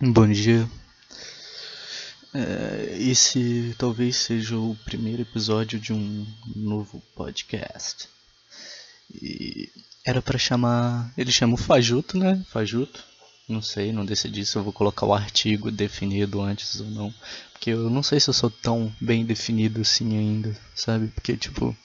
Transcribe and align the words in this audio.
Bom 0.00 0.28
dia. 0.28 0.70
É, 2.32 2.96
esse 3.00 3.74
talvez 3.76 4.14
seja 4.14 4.56
o 4.56 4.78
primeiro 4.84 5.22
episódio 5.22 5.76
de 5.76 5.92
um 5.92 6.24
novo 6.54 7.02
podcast. 7.16 8.08
E 9.12 9.68
era 10.04 10.22
para 10.22 10.38
chamar. 10.38 11.12
Ele 11.18 11.32
chama 11.32 11.54
o 11.54 11.56
Fajuto, 11.56 12.16
né? 12.16 12.40
Fajuto. 12.48 13.02
Não 13.48 13.60
sei, 13.60 13.90
não 13.90 14.04
decidi 14.04 14.46
se 14.46 14.54
eu 14.54 14.62
vou 14.62 14.72
colocar 14.72 15.04
o 15.04 15.12
artigo 15.12 15.68
definido 15.68 16.40
antes 16.40 16.78
ou 16.78 16.86
não. 16.86 17.12
Porque 17.50 17.70
eu 17.70 17.90
não 17.90 18.04
sei 18.04 18.20
se 18.20 18.30
eu 18.30 18.34
sou 18.34 18.50
tão 18.50 18.94
bem 19.00 19.24
definido 19.24 19.80
assim 19.80 20.16
ainda, 20.16 20.56
sabe? 20.76 21.08
Porque, 21.08 21.36
tipo. 21.36 21.76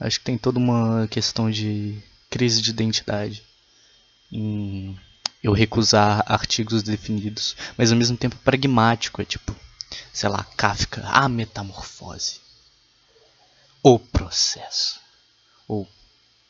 Acho 0.00 0.18
que 0.18 0.24
tem 0.24 0.38
toda 0.38 0.58
uma 0.58 1.06
questão 1.08 1.50
de 1.50 2.02
crise 2.30 2.62
de 2.62 2.70
identidade. 2.70 3.42
Em 4.32 4.98
eu 5.42 5.52
recusar 5.52 6.22
artigos 6.26 6.82
definidos, 6.82 7.56
mas 7.76 7.90
ao 7.90 7.98
mesmo 7.98 8.16
tempo 8.16 8.36
pragmático, 8.36 9.20
é 9.20 9.24
tipo, 9.24 9.54
sei 10.12 10.28
lá, 10.28 10.44
Kafka, 10.56 11.02
a 11.04 11.28
metamorfose, 11.28 12.40
o 13.82 13.98
processo, 13.98 15.00
ou 15.66 15.88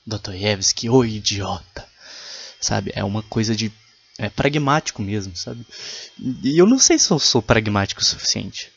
Dostoiévski, 0.05 0.91
o 0.91 1.05
idiota, 1.05 1.89
sabe? 2.61 2.93
É 2.95 3.03
uma 3.03 3.23
coisa 3.23 3.57
de 3.57 3.73
é 4.19 4.29
pragmático 4.29 5.01
mesmo, 5.01 5.35
sabe? 5.35 5.67
E 6.19 6.61
eu 6.61 6.67
não 6.67 6.79
sei 6.79 6.99
se 6.99 7.11
eu 7.11 7.19
sou 7.19 7.41
pragmático 7.41 8.01
o 8.01 8.05
suficiente 8.05 8.71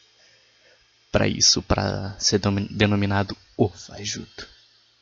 para 1.11 1.27
isso, 1.27 1.61
para 1.61 2.15
ser 2.19 2.39
denominado 2.71 3.35
o 3.57 3.69
fajuto. 3.69 4.54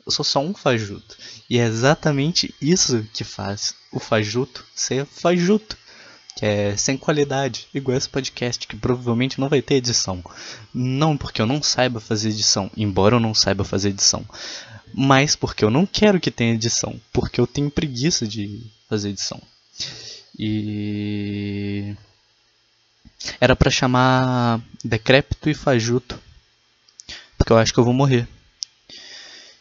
Eu 0.05 0.11
sou 0.11 0.25
só 0.25 0.39
um 0.39 0.53
fajuto. 0.53 1.17
E 1.49 1.57
é 1.57 1.63
exatamente 1.63 2.53
isso 2.61 3.05
que 3.13 3.23
faz 3.23 3.73
o 3.91 3.99
fajuto 3.99 4.65
ser 4.75 5.05
fajuto. 5.05 5.77
Que 6.35 6.45
é 6.45 6.77
sem 6.77 6.97
qualidade, 6.97 7.67
igual 7.73 7.95
esse 7.95 8.09
podcast, 8.09 8.67
que 8.67 8.75
provavelmente 8.75 9.39
não 9.39 9.47
vai 9.47 9.61
ter 9.61 9.75
edição. 9.75 10.23
Não 10.73 11.15
porque 11.15 11.41
eu 11.41 11.45
não 11.45 11.61
saiba 11.61 11.99
fazer 11.99 12.29
edição, 12.29 12.71
embora 12.75 13.15
eu 13.15 13.19
não 13.19 13.35
saiba 13.35 13.63
fazer 13.63 13.89
edição. 13.89 14.25
Mas 14.93 15.35
porque 15.35 15.63
eu 15.63 15.69
não 15.69 15.85
quero 15.85 16.19
que 16.19 16.31
tenha 16.31 16.53
edição. 16.53 16.99
Porque 17.11 17.39
eu 17.39 17.47
tenho 17.47 17.69
preguiça 17.69 18.27
de 18.27 18.63
fazer 18.89 19.09
edição. 19.09 19.41
E. 20.37 21.95
Era 23.39 23.55
para 23.55 23.71
chamar 23.71 24.59
Decrépito 24.83 25.49
e 25.49 25.53
Fajuto. 25.53 26.19
Porque 27.37 27.53
eu 27.53 27.57
acho 27.57 27.73
que 27.73 27.79
eu 27.79 27.85
vou 27.85 27.93
morrer. 27.93 28.27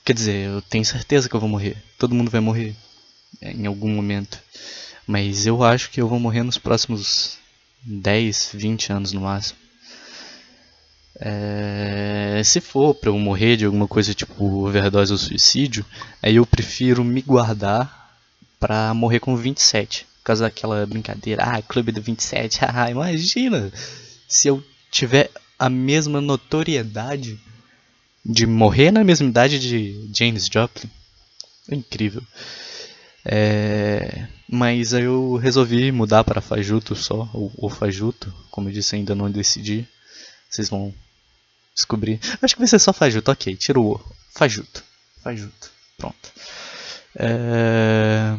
Quer 0.05 0.14
dizer, 0.14 0.48
eu 0.48 0.62
tenho 0.62 0.84
certeza 0.84 1.28
que 1.28 1.34
eu 1.34 1.41
vou 1.41 1.48
morrer. 1.48 1.77
Todo 1.98 2.14
mundo 2.14 2.31
vai 2.31 2.41
morrer 2.41 2.75
é, 3.41 3.53
em 3.53 3.67
algum 3.67 3.89
momento. 3.89 4.39
Mas 5.06 5.47
eu 5.47 5.62
acho 5.62 5.91
que 5.91 6.00
eu 6.00 6.09
vou 6.09 6.19
morrer 6.19 6.42
nos 6.42 6.59
próximos 6.59 7.39
10, 7.84 8.50
20 8.55 8.92
anos 8.92 9.12
no 9.12 9.20
máximo. 9.20 9.59
É, 11.20 12.42
se 12.44 12.61
for 12.61 12.94
pra 12.94 13.11
eu 13.11 13.19
morrer 13.19 13.56
de 13.56 13.64
alguma 13.64 13.86
coisa 13.86 14.12
tipo 14.12 14.64
overdose 14.67 15.12
ou 15.12 15.19
suicídio, 15.19 15.84
aí 16.20 16.37
eu 16.37 16.47
prefiro 16.47 17.05
me 17.05 17.22
guardar 17.22 18.16
pra 18.59 18.92
morrer 18.94 19.20
com 19.20 19.37
27. 19.37 20.06
Por 20.19 20.25
causa 20.25 20.44
daquela 20.44 20.87
brincadeira, 20.87 21.42
ah, 21.44 21.62
clube 21.62 21.92
do 21.92 22.00
27, 22.00 22.61
ah, 22.66 22.91
imagina 22.91 23.72
se 24.27 24.48
eu 24.48 24.62
tiver 24.91 25.31
a 25.59 25.69
mesma 25.69 26.20
notoriedade 26.20 27.39
de 28.25 28.47
morrer 28.47 28.91
na 28.91 29.03
mesma 29.03 29.28
idade 29.28 29.59
de 29.59 30.09
James 30.15 30.47
Joplin. 30.47 30.91
É 31.69 31.75
incrível. 31.75 32.23
É, 33.25 34.27
mas 34.48 34.95
aí 34.95 35.05
eu 35.05 35.37
resolvi 35.37 35.92
mudar 35.92 36.25
para 36.25 36.41
Fajuto 36.41 36.95
só, 36.97 37.28
ou, 37.33 37.53
ou 37.56 37.70
Fajuto, 37.70 38.33
como 38.50 38.69
eu 38.69 38.73
disse, 38.73 38.97
ainda 38.97 39.15
não 39.15 39.31
decidi. 39.31 39.87
Vocês 40.48 40.69
vão 40.69 40.95
descobrir. 41.75 42.20
Acho 42.41 42.55
que 42.55 42.61
vai 42.61 42.69
ser 42.69 42.78
só 42.78 42.93
Fajuto, 42.93 43.31
ok, 43.31 43.56
tira 43.56 43.81
o 43.81 43.93
O. 43.93 44.00
Fajuto. 44.34 44.84
Fajuto. 45.22 45.71
Pronto. 45.97 46.33
É... 47.16 48.37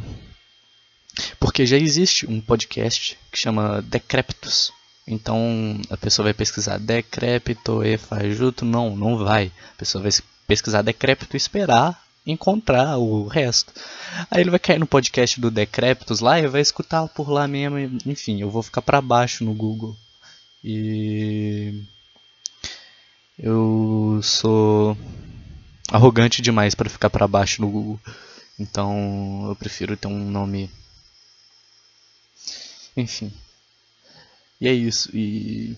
Porque 1.39 1.65
já 1.65 1.77
existe 1.77 2.29
um 2.29 2.41
podcast 2.41 3.17
que 3.31 3.38
chama 3.38 3.81
Decréptos 3.81 4.71
então 5.07 5.79
a 5.89 5.97
pessoa 5.97 6.25
vai 6.25 6.33
pesquisar 6.33 6.77
decrépito 6.77 7.83
e 7.83 7.97
fajuto? 7.97 8.65
Não, 8.65 8.95
não 8.95 9.17
vai. 9.17 9.51
A 9.75 9.77
pessoa 9.77 10.01
vai 10.01 10.11
pesquisar 10.47 10.81
decrépito 10.81 11.35
e 11.35 11.37
esperar 11.37 12.03
encontrar 12.25 12.97
o 12.97 13.27
resto. 13.27 13.73
Aí 14.31 14.41
ele 14.41 14.49
vai 14.49 14.59
cair 14.59 14.79
no 14.79 14.87
podcast 14.87 15.39
do 15.39 15.51
Decrépitos 15.51 16.19
lá 16.19 16.39
e 16.39 16.47
vai 16.47 16.61
escutar 16.61 17.07
por 17.09 17.29
lá 17.29 17.47
mesmo. 17.47 17.77
Enfim, 18.05 18.41
eu 18.41 18.49
vou 18.49 18.63
ficar 18.63 18.81
para 18.81 19.01
baixo 19.01 19.43
no 19.43 19.53
Google. 19.53 19.95
E 20.63 21.83
eu 23.37 24.19
sou 24.23 24.97
arrogante 25.91 26.41
demais 26.41 26.73
para 26.73 26.89
ficar 26.89 27.09
para 27.09 27.27
baixo 27.27 27.61
no 27.61 27.69
Google. 27.69 27.99
Então 28.57 29.45
eu 29.49 29.55
prefiro 29.55 29.97
ter 29.97 30.07
um 30.07 30.29
nome. 30.29 30.69
Enfim. 32.95 33.31
E 34.63 34.68
é 34.69 34.74
isso. 34.74 35.09
E 35.13 35.75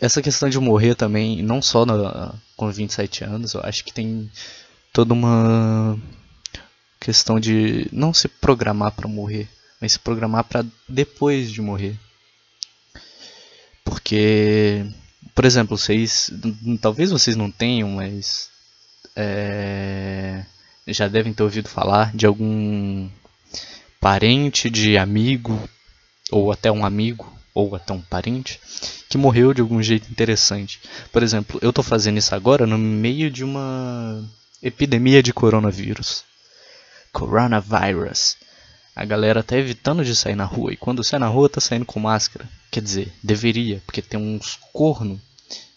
essa 0.00 0.22
questão 0.22 0.48
de 0.48 0.60
morrer 0.60 0.94
também, 0.94 1.42
não 1.42 1.60
só 1.60 1.84
na, 1.84 2.32
com 2.56 2.70
27 2.70 3.24
anos, 3.24 3.52
eu 3.54 3.60
acho 3.64 3.84
que 3.84 3.92
tem 3.92 4.30
toda 4.92 5.12
uma 5.12 5.98
questão 7.00 7.40
de 7.40 7.88
não 7.90 8.14
se 8.14 8.28
programar 8.28 8.92
para 8.92 9.08
morrer, 9.08 9.48
mas 9.80 9.94
se 9.94 9.98
programar 9.98 10.44
para 10.44 10.64
depois 10.88 11.50
de 11.50 11.60
morrer. 11.60 11.98
Porque, 13.84 14.86
por 15.34 15.44
exemplo, 15.44 15.76
vocês, 15.76 16.30
talvez 16.80 17.10
vocês 17.10 17.34
não 17.34 17.50
tenham, 17.50 17.90
mas 17.90 18.50
é, 19.16 20.46
já 20.86 21.08
devem 21.08 21.34
ter 21.34 21.42
ouvido 21.42 21.68
falar 21.68 22.14
de 22.14 22.24
algum 22.24 23.10
parente, 24.00 24.70
de 24.70 24.96
amigo 24.96 25.60
ou 26.30 26.52
até 26.52 26.70
um 26.70 26.86
amigo 26.86 27.36
ou 27.56 27.74
até 27.74 27.90
um 27.94 28.02
parente, 28.02 28.60
que 29.08 29.16
morreu 29.16 29.54
de 29.54 29.62
algum 29.62 29.82
jeito 29.82 30.10
interessante. 30.10 30.78
Por 31.10 31.22
exemplo, 31.22 31.58
eu 31.62 31.70
estou 31.70 31.82
fazendo 31.82 32.18
isso 32.18 32.34
agora 32.34 32.66
no 32.66 32.76
meio 32.76 33.30
de 33.30 33.42
uma 33.42 34.22
epidemia 34.62 35.22
de 35.22 35.32
coronavírus. 35.32 36.22
Coronavirus. 37.14 38.36
A 38.94 39.06
galera 39.06 39.42
tá 39.42 39.56
evitando 39.56 40.04
de 40.04 40.14
sair 40.14 40.36
na 40.36 40.44
rua 40.44 40.74
e 40.74 40.76
quando 40.76 41.02
sai 41.02 41.18
na 41.18 41.28
rua 41.28 41.48
tá 41.48 41.58
saindo 41.58 41.86
com 41.86 41.98
máscara. 41.98 42.46
Quer 42.70 42.82
dizer, 42.82 43.10
deveria, 43.22 43.82
porque 43.86 44.02
tem 44.02 44.20
uns 44.20 44.58
corno 44.70 45.18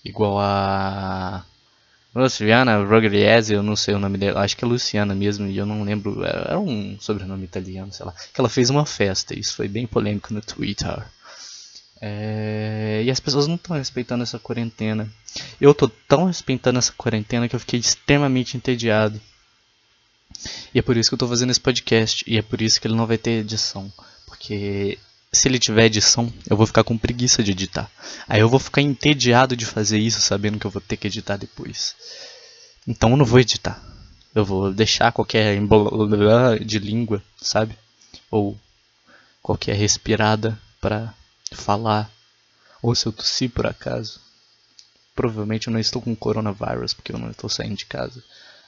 igual 0.04 0.38
a 0.38 1.46
Luciana 2.14 2.84
Rogliese, 2.84 3.54
eu 3.54 3.64
não 3.64 3.78
sei 3.78 3.94
o 3.96 4.00
nome 4.00 4.18
dela, 4.18 4.42
acho 4.42 4.58
que 4.58 4.66
é 4.66 4.68
Luciana 4.68 5.16
mesmo, 5.16 5.48
e 5.48 5.58
eu 5.58 5.66
não 5.66 5.84
lembro, 5.84 6.26
era 6.26 6.60
um 6.60 6.98
sobrenome 7.00 7.46
italiano, 7.46 7.94
sei 7.94 8.06
lá, 8.06 8.12
que 8.12 8.42
ela 8.42 8.50
fez 8.50 8.70
uma 8.70 8.86
festa, 8.86 9.38
isso 9.38 9.56
foi 9.56 9.70
bem 9.70 9.88
polêmico 9.88 10.34
no 10.34 10.42
Twitter. 10.42 11.06
É... 12.02 13.02
E 13.06 13.12
as 13.12 13.20
pessoas 13.20 13.48
não 13.48 13.56
estão 13.56 13.76
respeitando 13.76 14.24
essa 14.24 14.40
quarentena. 14.40 15.12
Eu 15.60 15.74
tô 15.74 15.88
tão 15.88 16.26
respeitando 16.26 16.80
essa 16.80 16.94
quarentena 16.94 17.48
que 17.48 17.56
eu 17.56 17.60
fiquei 17.60 17.80
extremamente 17.80 18.58
entediado. 18.58 19.20
E 20.74 20.80
é 20.80 20.82
por 20.82 20.96
isso 20.98 21.10
que 21.10 21.14
eu 21.14 21.20
tô 21.20 21.28
fazendo 21.28 21.52
esse 21.52 21.60
podcast. 21.60 22.24
E 22.28 22.38
é 22.38 22.42
por 22.42 22.62
isso 22.62 22.80
que 22.80 22.88
ele 22.88 22.96
não 22.96 23.08
vai 23.08 23.18
ter 23.18 23.42
edição. 23.42 23.92
Porque 24.26 24.98
se 25.32 25.48
ele 25.48 25.60
tiver 25.60 25.86
edição, 25.86 26.32
eu 26.50 26.58
vou 26.58 26.66
ficar 26.66 26.84
com 26.84 26.98
preguiça 26.98 27.44
de 27.44 27.52
editar. 27.52 27.90
Aí 28.28 28.40
eu 28.40 28.50
vou 28.50 28.60
ficar 28.60 28.82
entediado 28.82 29.56
de 29.56 29.66
fazer 29.66 30.00
isso, 30.00 30.22
sabendo 30.22 30.58
que 30.58 30.66
eu 30.66 30.72
vou 30.72 30.82
ter 30.82 30.98
que 30.98 31.08
editar 31.08 31.38
depois. 31.38 31.96
Então 32.88 33.12
eu 33.12 33.18
não 33.18 33.26
vou 33.26 33.40
editar. 33.40 33.82
Eu 34.34 34.46
vou 34.46 34.74
deixar 34.74 35.12
qualquer 35.12 35.60
de 36.66 36.80
língua, 36.80 37.22
sabe? 37.42 37.76
Ou 38.32 38.58
qualquer 39.42 39.76
respirada 39.76 40.60
para 40.80 41.14
falar, 41.56 42.12
ou 42.82 42.96
se 42.96 43.06
eu 43.06 43.12
tossi 43.12 43.48
por 43.48 43.66
acaso. 43.66 44.22
Provavelmente 45.16 45.68
eu 45.68 45.74
não 45.74 45.80
estou 45.80 46.02
com 46.02 46.16
coronavírus 46.16 46.94
porque 46.94 47.12
eu 47.12 47.20
não 47.20 47.32
estou 47.32 47.50
saindo 47.50 47.76
de 47.76 47.86
casa, 47.86 48.24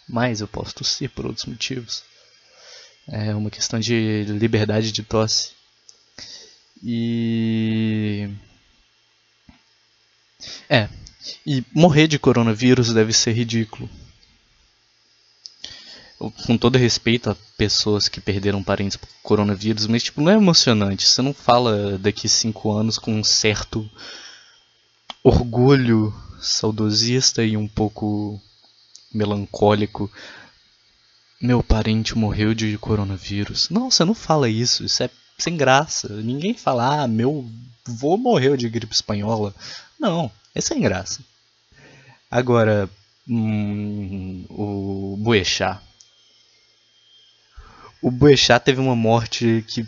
mas 0.07 0.41
eu 0.41 0.47
posso 0.47 0.75
tossir 0.75 1.09
por 1.09 1.25
outros 1.25 1.45
motivos. 1.45 2.03
É 3.07 3.33
uma 3.33 3.49
questão 3.49 3.79
de 3.79 4.23
liberdade 4.27 4.91
de 4.91 5.03
tosse. 5.03 5.51
E. 6.83 8.29
É. 10.69 10.89
E 11.45 11.63
morrer 11.73 12.07
de 12.07 12.19
coronavírus 12.19 12.93
deve 12.93 13.13
ser 13.13 13.33
ridículo 13.33 13.89
com 16.29 16.57
todo 16.57 16.77
respeito 16.77 17.29
a 17.29 17.35
pessoas 17.57 18.07
que 18.07 18.21
perderam 18.21 18.61
parentes 18.61 18.97
por 18.97 19.09
coronavírus, 19.23 19.87
mas 19.87 20.03
tipo, 20.03 20.21
não 20.21 20.31
é 20.31 20.35
emocionante. 20.35 21.07
Você 21.07 21.21
não 21.21 21.33
fala 21.33 21.97
daqui 21.97 22.29
cinco 22.29 22.71
anos 22.71 22.99
com 22.99 23.13
um 23.13 23.23
certo 23.23 23.89
orgulho 25.23 26.13
saudosista 26.39 27.43
e 27.43 27.57
um 27.57 27.67
pouco 27.67 28.39
melancólico. 29.13 30.11
Meu 31.41 31.63
parente 31.63 32.17
morreu 32.17 32.53
de 32.53 32.77
coronavírus. 32.77 33.69
Não, 33.69 33.89
você 33.89 34.05
não 34.05 34.13
fala 34.13 34.47
isso. 34.49 34.83
Isso 34.83 35.01
é 35.01 35.09
sem 35.37 35.57
graça. 35.57 36.07
Ninguém 36.21 36.53
fala, 36.53 37.03
ah, 37.03 37.07
meu 37.07 37.49
vô 37.85 38.17
morreu 38.17 38.55
de 38.55 38.69
gripe 38.69 38.93
espanhola. 38.93 39.55
Não, 39.99 40.31
é 40.53 40.61
sem 40.61 40.79
graça. 40.79 41.21
Agora, 42.29 42.89
hum, 43.27 44.45
o 44.49 45.17
Boechat. 45.19 45.79
O 48.01 48.09
Boechat 48.09 48.63
teve 48.63 48.79
uma 48.79 48.95
morte 48.95 49.63
que, 49.67 49.85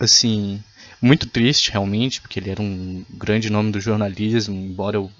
assim, 0.00 0.62
muito 1.00 1.26
triste 1.26 1.70
realmente, 1.70 2.20
porque 2.20 2.40
ele 2.40 2.50
era 2.50 2.60
um 2.60 3.04
grande 3.10 3.50
nome 3.50 3.70
do 3.70 3.80
jornalismo, 3.80 4.54
embora 4.54 4.96
eu 4.96 5.10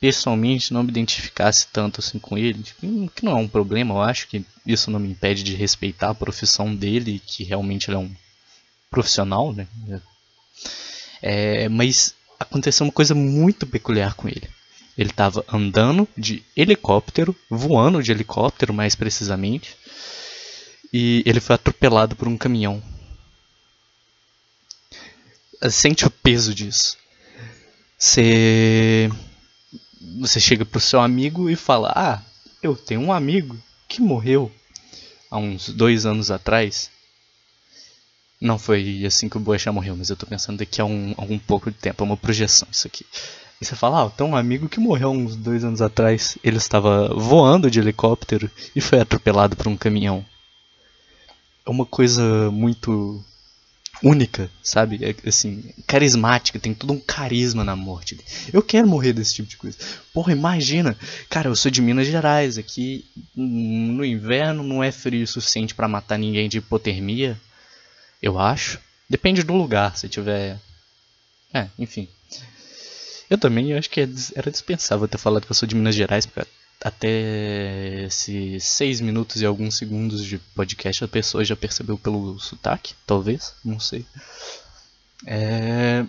pessoalmente 0.00 0.72
não 0.72 0.82
me 0.82 0.90
identificasse 0.90 1.66
tanto 1.72 2.00
assim 2.00 2.18
com 2.18 2.36
ele, 2.36 2.62
que 3.14 3.24
não 3.24 3.32
é 3.32 3.40
um 3.40 3.48
problema, 3.48 3.94
eu 3.94 4.02
acho 4.02 4.28
que 4.28 4.44
isso 4.66 4.90
não 4.90 5.00
me 5.00 5.08
impede 5.10 5.42
de 5.42 5.54
respeitar 5.54 6.10
a 6.10 6.14
profissão 6.14 6.74
dele, 6.74 7.22
que 7.24 7.42
realmente 7.42 7.88
ele 7.88 7.96
é 7.96 8.00
um 8.00 8.14
profissional, 8.90 9.52
né? 9.52 9.66
É, 11.22 11.68
mas 11.68 12.14
aconteceu 12.38 12.86
uma 12.86 12.92
coisa 12.92 13.14
muito 13.14 13.66
peculiar 13.66 14.14
com 14.14 14.28
ele. 14.28 14.48
Ele 14.96 15.10
estava 15.10 15.44
andando 15.52 16.06
de 16.16 16.42
helicóptero, 16.56 17.34
voando 17.50 18.02
de 18.02 18.12
helicóptero 18.12 18.72
mais 18.72 18.94
precisamente, 18.94 19.74
e 20.96 21.24
ele 21.26 21.40
foi 21.40 21.56
atropelado 21.56 22.14
por 22.14 22.28
um 22.28 22.38
caminhão. 22.38 22.80
Sente 25.68 26.06
o 26.06 26.10
peso 26.10 26.54
disso. 26.54 26.96
Você 27.98 29.10
você 30.20 30.38
chega 30.38 30.64
pro 30.64 30.78
seu 30.78 31.00
amigo 31.00 31.50
e 31.50 31.56
fala: 31.56 31.92
Ah, 31.96 32.22
eu 32.62 32.76
tenho 32.76 33.00
um 33.00 33.12
amigo 33.12 33.60
que 33.88 34.00
morreu 34.00 34.52
há 35.28 35.36
uns 35.36 35.68
dois 35.68 36.06
anos 36.06 36.30
atrás. 36.30 36.92
Não 38.40 38.56
foi 38.56 39.04
assim 39.04 39.28
que 39.28 39.36
o 39.36 39.40
Boechat 39.40 39.74
morreu, 39.74 39.96
mas 39.96 40.10
eu 40.10 40.16
tô 40.16 40.26
pensando 40.26 40.58
daqui 40.58 40.80
a 40.80 40.84
um, 40.84 41.12
algum 41.16 41.40
pouco 41.40 41.72
de 41.72 41.76
tempo, 41.76 42.04
é 42.04 42.06
uma 42.06 42.16
projeção 42.16 42.68
isso 42.70 42.86
aqui. 42.86 43.04
E 43.60 43.64
você 43.64 43.74
fala, 43.74 44.04
ah, 44.04 44.10
tem 44.10 44.26
um 44.26 44.36
amigo 44.36 44.68
que 44.68 44.78
morreu 44.78 45.10
uns 45.10 45.34
dois 45.34 45.64
anos 45.64 45.80
atrás. 45.80 46.36
Ele 46.44 46.58
estava 46.58 47.08
voando 47.08 47.70
de 47.70 47.80
helicóptero 47.80 48.48
e 48.76 48.80
foi 48.80 49.00
atropelado 49.00 49.56
por 49.56 49.66
um 49.66 49.76
caminhão. 49.76 50.24
É 51.66 51.70
uma 51.70 51.86
coisa 51.86 52.50
muito 52.50 53.24
única, 54.02 54.50
sabe? 54.62 55.00
É, 55.02 55.14
assim, 55.28 55.72
carismática, 55.86 56.58
tem 56.58 56.74
todo 56.74 56.92
um 56.92 57.00
carisma 57.00 57.64
na 57.64 57.74
morte. 57.74 58.18
Eu 58.52 58.62
quero 58.62 58.86
morrer 58.86 59.12
desse 59.12 59.34
tipo 59.34 59.48
de 59.48 59.56
coisa. 59.56 59.78
Porra, 60.12 60.32
imagina. 60.32 60.96
Cara, 61.28 61.48
eu 61.48 61.56
sou 61.56 61.70
de 61.70 61.80
Minas 61.80 62.06
Gerais, 62.06 62.58
aqui 62.58 63.04
no 63.34 64.04
inverno 64.04 64.62
não 64.62 64.82
é 64.82 64.92
frio 64.92 65.24
o 65.24 65.26
suficiente 65.26 65.74
para 65.74 65.88
matar 65.88 66.18
ninguém 66.18 66.48
de 66.48 66.58
hipotermia, 66.58 67.40
eu 68.22 68.38
acho. 68.38 68.78
Depende 69.08 69.42
do 69.42 69.54
lugar, 69.54 69.96
se 69.96 70.08
tiver 70.08 70.58
É, 71.52 71.68
enfim. 71.78 72.08
Eu 73.28 73.38
também 73.38 73.72
acho 73.72 73.88
que 73.88 74.00
é 74.00 74.08
era 74.34 74.50
dispensável 74.50 75.08
ter 75.08 75.18
falado 75.18 75.44
que 75.44 75.52
eu 75.52 75.56
sou 75.56 75.66
de 75.66 75.74
Minas 75.74 75.94
Gerais, 75.94 76.26
porque 76.26 76.46
até 76.84 78.04
esses 78.04 78.62
6 78.62 79.00
minutos 79.00 79.40
e 79.40 79.46
alguns 79.46 79.78
segundos 79.78 80.22
de 80.22 80.38
podcast 80.54 81.02
a 81.02 81.08
pessoa 81.08 81.42
já 81.42 81.56
percebeu 81.56 81.96
pelo 81.96 82.38
sotaque, 82.38 82.92
talvez, 83.06 83.54
não 83.64 83.80
sei. 83.80 84.04
É... 85.26 86.04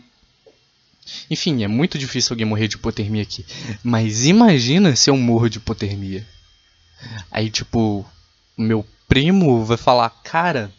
Enfim, 1.31 1.63
é 1.63 1.67
muito 1.67 1.97
difícil 1.97 2.33
alguém 2.33 2.45
morrer 2.45 2.67
de 2.67 2.75
hipotermia 2.75 3.23
aqui. 3.23 3.45
Mas 3.81 4.25
imagina 4.25 4.95
se 4.97 5.09
eu 5.09 5.15
morro 5.15 5.49
de 5.49 5.59
hipotermia. 5.59 6.27
Aí, 7.31 7.49
tipo, 7.49 8.05
meu 8.57 8.85
primo 9.07 9.63
vai 9.63 9.77
falar: 9.77 10.09
Cara, 10.23 10.69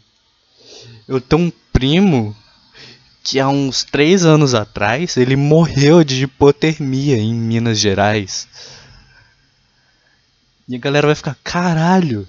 eu 1.08 1.20
tenho 1.22 1.44
um 1.44 1.52
primo 1.72 2.36
que 3.22 3.40
há 3.40 3.48
uns 3.48 3.82
3 3.82 4.26
anos 4.26 4.52
atrás 4.52 5.16
ele 5.16 5.36
morreu 5.36 6.04
de 6.04 6.24
hipotermia 6.24 7.16
em 7.16 7.34
Minas 7.34 7.78
Gerais. 7.78 8.46
E 10.68 10.76
a 10.76 10.78
galera 10.78 11.06
vai 11.06 11.14
ficar, 11.14 11.36
caralho. 11.44 12.26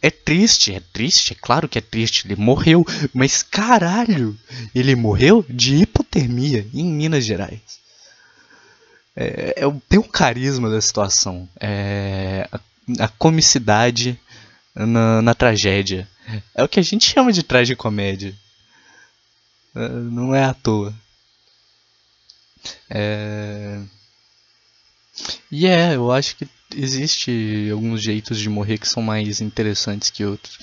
É 0.00 0.10
triste, 0.10 0.72
é 0.72 0.80
triste, 0.92 1.32
é 1.32 1.36
claro 1.36 1.68
que 1.68 1.78
é 1.78 1.80
triste, 1.80 2.26
ele 2.26 2.36
morreu, 2.36 2.84
mas 3.12 3.42
caralho, 3.42 4.38
ele 4.74 4.94
morreu 4.94 5.44
de 5.48 5.74
hipotermia 5.76 6.66
em 6.72 6.84
Minas 6.84 7.24
Gerais. 7.24 7.80
É, 9.16 9.54
é, 9.56 9.80
tem 9.88 9.98
um 9.98 10.02
carisma 10.02 10.70
da 10.70 10.80
situação, 10.80 11.48
é, 11.58 12.48
a, 12.52 13.04
a 13.04 13.08
comicidade 13.08 14.20
na, 14.74 15.22
na, 15.22 15.34
tragédia. 15.34 16.06
É 16.54 16.62
o 16.62 16.68
que 16.68 16.78
a 16.78 16.82
gente 16.82 17.10
chama 17.10 17.32
de 17.32 17.42
tragicomédia. 17.42 18.34
É, 19.74 19.88
não 19.88 20.34
é 20.34 20.44
à 20.44 20.52
toa. 20.52 20.94
É... 22.90 23.80
E 25.50 25.66
é, 25.66 25.94
eu 25.94 26.10
acho 26.10 26.36
que 26.36 26.48
existe 26.74 27.68
alguns 27.70 28.02
jeitos 28.02 28.38
de 28.38 28.48
morrer 28.48 28.78
que 28.78 28.88
são 28.88 29.02
mais 29.02 29.40
interessantes 29.40 30.10
que 30.10 30.24
outros. 30.24 30.58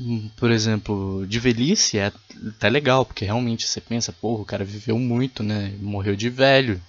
Hum, 0.00 0.28
por 0.36 0.50
exemplo, 0.50 1.24
de 1.26 1.38
velhice 1.38 1.98
é 1.98 2.12
até 2.48 2.68
legal, 2.68 3.06
porque 3.06 3.24
realmente 3.24 3.66
você 3.66 3.80
pensa, 3.80 4.12
porra, 4.12 4.42
o 4.42 4.46
cara 4.46 4.64
viveu 4.64 4.98
muito, 4.98 5.42
né? 5.42 5.72
Morreu 5.80 6.16
de 6.16 6.28
velho. 6.28 6.80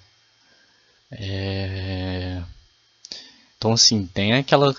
É... 1.10 2.42
Então, 3.56 3.72
assim, 3.72 4.06
tem 4.06 4.34
aquela 4.34 4.74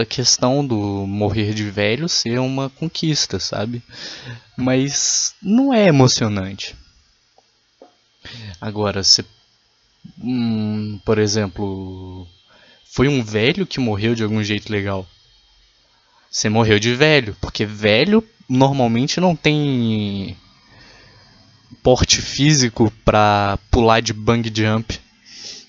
a 0.00 0.04
questão 0.04 0.66
do 0.66 0.76
morrer 1.06 1.54
de 1.54 1.70
velho 1.70 2.08
ser 2.08 2.38
uma 2.38 2.68
conquista, 2.68 3.40
sabe? 3.40 3.82
Mas 4.56 5.34
não 5.42 5.72
é 5.72 5.86
emocionante. 5.86 6.76
Agora, 8.60 9.02
você 9.02 9.24
hum, 10.20 11.00
por 11.04 11.18
exemplo, 11.18 12.26
foi 12.84 13.08
um 13.08 13.22
velho 13.22 13.66
que 13.66 13.80
morreu 13.80 14.14
de 14.14 14.22
algum 14.22 14.42
jeito 14.42 14.72
legal. 14.72 15.06
Você 16.30 16.48
morreu 16.48 16.78
de 16.78 16.94
velho, 16.94 17.36
porque 17.40 17.64
velho 17.64 18.22
normalmente 18.48 19.20
não 19.20 19.34
tem 19.34 20.36
porte 21.82 22.20
físico 22.20 22.92
para 23.04 23.58
pular 23.70 24.00
de 24.00 24.12
bang 24.12 24.50
jump 24.54 24.98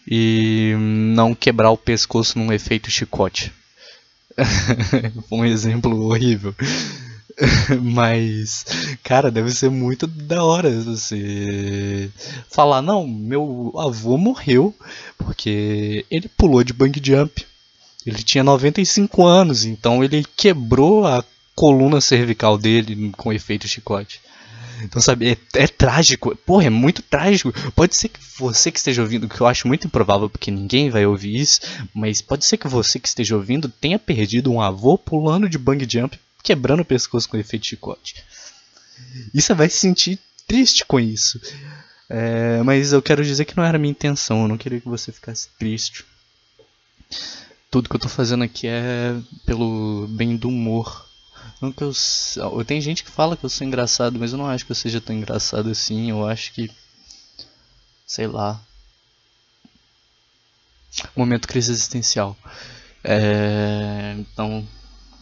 e 0.08 0.74
não 0.78 1.36
quebrar 1.36 1.72
o 1.72 1.78
pescoço 1.78 2.38
num 2.38 2.52
efeito 2.52 2.90
chicote. 2.90 3.54
Um 5.32 5.46
exemplo 5.46 6.06
horrível. 6.06 6.56
Mas, 7.82 8.66
cara, 9.04 9.32
deve 9.32 9.52
ser 9.52 9.70
muito 9.70 10.06
da 10.06 10.44
hora 10.44 10.70
você 10.82 12.10
falar: 12.50 12.82
não, 12.82 13.08
meu 13.08 13.74
avô 13.78 14.18
morreu 14.18 14.76
porque 15.18 16.06
ele 16.10 16.30
pulou 16.30 16.64
de 16.64 16.74
bang 16.74 17.00
jump. 17.02 17.46
Ele 18.06 18.24
tinha 18.24 18.44
95 18.44 19.26
anos, 19.26 19.66
então 19.66 20.04
ele 20.04 20.26
quebrou 20.36 21.06
a 21.06 21.24
coluna 21.54 22.00
cervical 22.00 22.58
dele 22.58 23.12
com 23.18 23.34
efeito 23.34 23.68
chicote. 23.68 24.22
Então, 24.82 25.02
sabe, 25.02 25.32
é, 25.32 25.64
é, 25.64 25.68
trágico. 25.68 26.34
Porra, 26.46 26.68
é 26.68 26.70
muito 26.70 27.02
trágico. 27.02 27.54
Pode 27.72 27.98
ser 27.98 28.08
que 28.08 28.20
você 28.38 28.72
que 28.72 28.80
esteja 28.80 29.02
ouvindo, 29.02 29.28
que 29.28 29.42
eu 29.42 29.46
acho 29.46 29.68
muito 29.68 29.86
improvável 29.86 30.30
porque 30.30 30.50
ninguém 30.50 30.90
vai 30.90 31.06
ouvir 31.06 31.36
isso, 31.36 31.60
mas 31.94 32.22
pode 32.22 32.46
ser 32.46 32.56
que 32.56 32.68
você 32.68 32.98
que 32.98 33.08
esteja 33.10 33.36
ouvindo 33.36 33.68
tenha 33.68 34.00
perdido 34.00 34.50
um 34.50 34.62
avô 34.62 34.98
pulando 34.98 35.50
de 35.50 35.58
bang 35.58 35.86
jump 35.88 36.18
quebrando 36.44 36.82
o 36.82 36.86
pescoço 36.86 37.28
com 37.28 37.38
efeito 37.38 37.66
chicote. 37.66 38.24
E 39.34 39.42
você 39.42 39.54
vai 39.54 39.70
se 39.70 39.78
sentir 39.78 40.20
triste 40.48 40.86
com 40.86 41.00
isso. 41.00 41.40
É, 42.10 42.62
mas 42.64 42.92
eu 42.92 43.02
quero 43.02 43.24
dizer 43.24 43.46
que 43.46 43.56
não 43.56 43.64
era 43.64 43.78
minha 43.78 43.92
intenção, 43.92 44.42
eu 44.42 44.48
não 44.48 44.58
queria 44.58 44.82
que 44.82 44.90
você 44.90 45.12
ficasse 45.12 45.50
triste. 45.60 46.04
Tudo 47.70 47.88
que 47.88 47.96
eu 47.96 48.00
tô 48.00 48.10
fazendo 48.10 48.44
aqui 48.44 48.68
é 48.68 49.16
pelo 49.46 50.08
bem 50.10 50.36
do 50.36 50.50
humor. 50.50 51.08
Não 51.62 51.72
que 51.72 51.84
eu, 51.84 51.92
eu 52.36 52.66
tem 52.66 52.82
gente 52.82 53.04
que 53.04 53.12
fala 53.12 53.38
que 53.38 53.46
eu 53.46 53.50
sou 53.50 53.66
engraçado, 53.68 54.18
mas 54.18 54.32
eu 54.32 54.38
não 54.38 54.48
acho 54.48 54.66
que 54.66 54.72
eu 54.72 54.76
seja 54.76 55.00
tão 55.00 55.16
engraçado 55.16 55.70
assim. 55.70 56.10
Eu 56.10 56.28
acho 56.28 56.52
que 56.54 56.72
sei 58.08 58.26
lá. 58.26 58.60
Momento 61.16 61.48
crise 61.48 61.72
existencial. 61.72 62.36
É, 63.04 64.16
então 64.18 64.68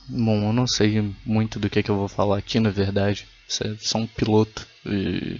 Bom, 0.10 0.50
eu 0.50 0.54
não 0.54 0.66
sei 0.66 1.14
muito 1.26 1.60
do 1.60 1.70
que, 1.70 1.80
é 1.80 1.84
que 1.84 1.92
eu 1.92 1.98
vou 1.98 2.08
falar 2.08 2.38
aqui, 2.38 2.60
na 2.60 2.70
verdade. 2.70 3.28
Isso 3.48 3.64
é 3.66 3.76
só 3.80 3.98
um 3.98 4.08
piloto. 4.08 4.66
E, 4.86 5.40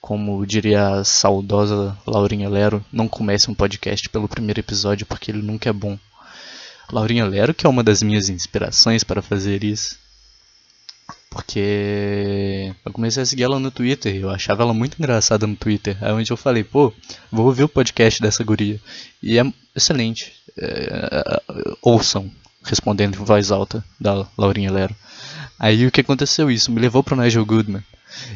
como 0.00 0.44
diria 0.46 0.88
a 0.88 1.04
saudosa 1.04 1.96
Laurinha 2.06 2.48
Lero, 2.48 2.84
não 2.90 3.06
comece 3.06 3.50
um 3.50 3.54
podcast 3.54 4.08
pelo 4.08 4.28
primeiro 4.28 4.60
episódio 4.60 5.06
porque 5.06 5.30
ele 5.30 5.42
nunca 5.42 5.68
é 5.68 5.72
bom. 5.72 5.98
Laurinha 6.90 7.26
Lero, 7.26 7.54
que 7.54 7.66
é 7.66 7.68
uma 7.68 7.84
das 7.84 8.02
minhas 8.02 8.28
inspirações 8.28 9.04
para 9.04 9.22
fazer 9.22 9.62
isso. 9.62 9.98
Porque 11.30 12.74
eu 12.84 12.92
comecei 12.92 13.22
a 13.22 13.26
seguir 13.26 13.44
ela 13.44 13.58
no 13.58 13.70
Twitter, 13.70 14.14
eu 14.14 14.30
achava 14.30 14.62
ela 14.62 14.74
muito 14.74 14.98
engraçada 14.98 15.46
no 15.46 15.56
Twitter. 15.56 15.96
Aí 16.00 16.12
onde 16.12 16.30
eu 16.30 16.36
falei, 16.36 16.64
pô, 16.64 16.92
vou 17.30 17.46
ouvir 17.46 17.64
o 17.64 17.68
podcast 17.68 18.20
dessa 18.20 18.44
guria. 18.44 18.80
E 19.22 19.38
é 19.38 19.44
excelente. 19.74 20.32
É, 20.58 21.42
ouçam, 21.80 22.30
respondendo 22.62 23.14
em 23.14 23.24
voz 23.24 23.50
alta 23.50 23.84
da 24.00 24.26
Laurinha 24.36 24.70
Lero. 24.70 24.94
Aí 25.58 25.86
o 25.86 25.90
que 25.90 26.00
aconteceu 26.00 26.50
isso? 26.50 26.70
Me 26.70 26.80
levou 26.80 27.02
pro 27.02 27.16
Nigel 27.16 27.46
Goodman. 27.46 27.82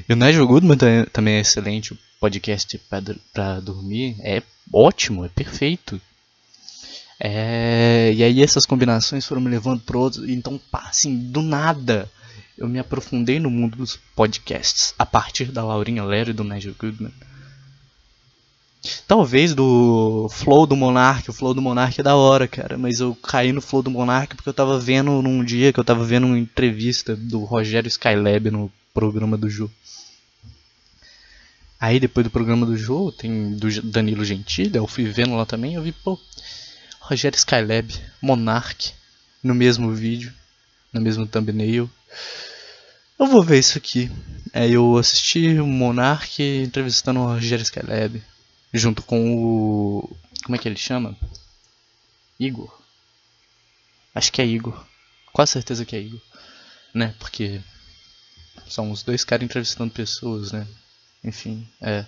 E 0.08 0.12
o 0.12 0.16
Nigel 0.16 0.46
Goodman 0.46 0.78
também 1.12 1.34
é 1.34 1.40
excelente. 1.40 1.92
O 1.92 1.98
podcast 2.20 2.80
para 3.32 3.60
dormir 3.60 4.16
é 4.20 4.42
ótimo, 4.72 5.24
é 5.24 5.28
perfeito. 5.28 6.00
É, 7.18 8.12
e 8.14 8.22
aí 8.22 8.42
essas 8.42 8.66
combinações 8.66 9.24
foram 9.24 9.40
me 9.40 9.50
levando 9.50 9.80
para 9.80 9.98
outros. 9.98 10.28
Então, 10.28 10.60
assim, 10.72 11.16
do 11.30 11.42
nada, 11.42 12.10
eu 12.56 12.68
me 12.68 12.78
aprofundei 12.78 13.38
no 13.40 13.50
mundo 13.50 13.76
dos 13.76 13.98
podcasts 14.14 14.94
a 14.98 15.04
partir 15.04 15.46
da 15.46 15.64
Laurinha 15.64 16.04
Lero 16.04 16.30
e 16.30 16.34
do 16.34 16.44
Nigel 16.44 16.74
Goodman. 16.78 17.12
Talvez 19.06 19.54
do 19.54 20.28
Flow 20.30 20.66
do 20.66 20.76
Monark, 20.76 21.28
o 21.30 21.32
Flow 21.32 21.54
do 21.54 21.62
Monark 21.62 22.00
é 22.00 22.02
da 22.02 22.16
hora, 22.16 22.46
cara, 22.48 22.76
mas 22.76 23.00
eu 23.00 23.14
caí 23.14 23.52
no 23.52 23.60
Flow 23.60 23.82
do 23.82 23.90
Monark 23.90 24.34
porque 24.34 24.48
eu 24.48 24.54
tava 24.54 24.78
vendo 24.78 25.22
num 25.22 25.44
dia 25.44 25.72
que 25.72 25.80
eu 25.80 25.84
tava 25.84 26.04
vendo 26.04 26.26
uma 26.26 26.38
entrevista 26.38 27.14
do 27.16 27.44
Rogério 27.44 27.88
Skylab 27.88 28.50
no 28.50 28.70
programa 28.92 29.36
do 29.36 29.48
Ju. 29.48 29.70
Aí 31.78 32.00
depois 32.00 32.24
do 32.24 32.30
programa 32.30 32.64
do 32.64 32.76
Jô, 32.76 33.12
tem 33.12 33.54
do 33.54 33.68
Danilo 33.82 34.24
Gentili, 34.24 34.76
eu 34.76 34.86
fui 34.86 35.04
vendo 35.04 35.36
lá 35.36 35.44
também, 35.44 35.74
eu 35.74 35.82
vi, 35.82 35.92
pô, 35.92 36.18
Rogério 37.00 37.36
Skylab, 37.36 37.92
Monarch, 38.20 38.94
no 39.42 39.54
mesmo 39.54 39.92
vídeo, 39.92 40.32
no 40.92 41.00
mesmo 41.00 41.26
thumbnail. 41.26 41.88
Eu 43.18 43.26
vou 43.26 43.42
ver 43.42 43.58
isso 43.58 43.78
aqui. 43.78 44.10
Aí 44.52 44.72
eu 44.72 44.96
assisti 44.96 45.60
o 45.60 45.66
Monarch 45.66 46.42
entrevistando 46.42 47.20
o 47.20 47.26
Rogério 47.26 47.62
Skylab, 47.62 48.22
junto 48.76 49.02
com 49.02 49.36
o. 49.36 50.16
Como 50.44 50.56
é 50.56 50.58
que 50.58 50.68
ele 50.68 50.76
chama? 50.76 51.16
Igor. 52.38 52.72
Acho 54.14 54.32
que 54.32 54.40
é 54.40 54.46
Igor. 54.46 54.84
Quase 55.32 55.52
certeza 55.52 55.84
que 55.84 55.96
é 55.96 56.00
Igor. 56.00 56.20
Né? 56.94 57.14
Porque 57.18 57.60
são 58.68 58.90
os 58.90 59.02
dois 59.02 59.24
caras 59.24 59.44
entrevistando 59.44 59.92
pessoas, 59.92 60.52
né? 60.52 60.66
Enfim, 61.22 61.66
é. 61.80 62.04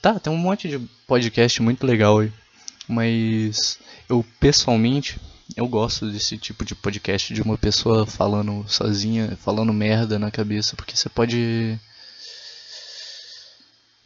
Tá, 0.00 0.18
tem 0.18 0.32
um 0.32 0.36
monte 0.36 0.68
de 0.68 0.78
podcast 1.06 1.60
muito 1.62 1.86
legal 1.86 2.18
aí. 2.18 2.32
Mas 2.88 3.78
eu 4.08 4.24
pessoalmente 4.40 5.20
eu 5.56 5.66
gosto 5.66 6.10
desse 6.10 6.36
tipo 6.36 6.64
de 6.64 6.74
podcast 6.74 7.32
de 7.32 7.42
uma 7.42 7.56
pessoa 7.56 8.06
falando 8.06 8.64
sozinha, 8.68 9.36
falando 9.42 9.72
merda 9.72 10.18
na 10.18 10.30
cabeça, 10.30 10.76
porque 10.76 10.96
você 10.96 11.08
pode 11.08 11.78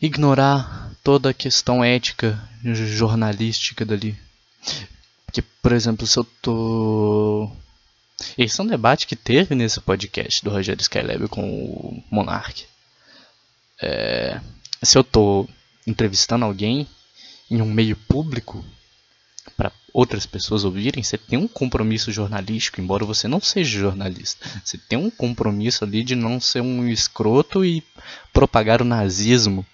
ignorar 0.02 0.90
toda 1.02 1.30
a 1.30 1.34
questão 1.34 1.82
ética 1.82 2.38
jornalística 2.62 3.84
dali. 3.84 4.18
Porque, 5.24 5.42
por 5.62 5.72
exemplo, 5.72 6.06
se 6.06 6.18
eu 6.18 6.24
tô 6.42 7.50
esse 8.36 8.60
é 8.60 8.64
um 8.64 8.66
debate 8.66 9.06
que 9.06 9.16
teve 9.16 9.54
nesse 9.54 9.80
podcast 9.80 10.44
do 10.44 10.50
Rogério 10.50 10.80
Skylab 10.80 11.28
com 11.28 11.42
o 11.42 12.04
Monark 12.10 12.66
é, 13.82 14.40
se 14.80 14.96
eu 14.96 15.02
estou 15.02 15.48
entrevistando 15.84 16.44
alguém 16.44 16.86
em 17.50 17.60
um 17.60 17.66
meio 17.66 17.96
público 17.96 18.64
para 19.56 19.72
outras 19.92 20.24
pessoas 20.24 20.64
ouvirem, 20.64 21.02
você 21.02 21.18
tem 21.18 21.36
um 21.36 21.48
compromisso 21.48 22.12
jornalístico, 22.12 22.80
embora 22.80 23.04
você 23.04 23.26
não 23.26 23.40
seja 23.40 23.80
jornalista. 23.80 24.48
Você 24.64 24.78
tem 24.78 24.96
um 24.96 25.10
compromisso 25.10 25.84
ali 25.84 26.04
de 26.04 26.14
não 26.14 26.40
ser 26.40 26.60
um 26.60 26.88
escroto 26.88 27.64
e 27.64 27.82
propagar 28.32 28.80
o 28.80 28.84
nazismo. 28.84 29.66